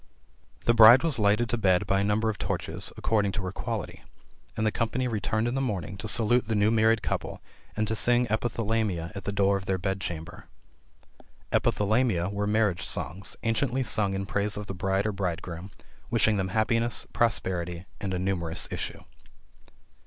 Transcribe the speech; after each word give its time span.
The 0.65 0.73
bride 0.73 1.03
was 1.03 1.19
lighted 1.19 1.47
to 1.49 1.59
bed 1.59 1.85
by 1.85 1.99
a 1.99 2.03
number 2.03 2.27
of 2.31 2.39
torches, 2.39 2.91
according 2.97 3.33
to 3.33 3.43
her 3.43 3.51
quality; 3.51 4.03
and 4.57 4.65
the 4.65 4.71
company 4.71 5.07
returned 5.07 5.47
in 5.47 5.53
the 5.53 5.61
morning 5.61 5.95
to 5.97 6.07
salute 6.07 6.47
the 6.47 6.55
new 6.55 6.71
married 6.71 7.03
couple, 7.03 7.39
and 7.77 7.87
to 7.87 7.95
sing 7.95 8.25
epithalamia 8.25 9.11
at 9.15 9.25
the 9.25 9.31
door 9.31 9.57
of 9.57 9.67
their 9.67 9.77
bed 9.77 10.01
chamber. 10.01 10.47
Epithalamia 11.51 12.31
were 12.31 12.47
marriage 12.47 12.83
songs, 12.87 13.35
anciently 13.43 13.83
sung 13.83 14.15
in 14.15 14.25
praise 14.25 14.57
of 14.57 14.65
the 14.65 14.73
bride 14.73 15.05
or 15.05 15.11
bridegroom, 15.11 15.69
wishing 16.09 16.35
them 16.37 16.47
happiness, 16.47 17.05
prosperity 17.13 17.85
and 17.99 18.11
a 18.11 18.17
numerous 18.17 18.67
issue. 18.71 19.03